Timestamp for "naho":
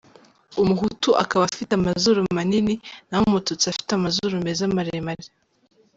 3.07-3.23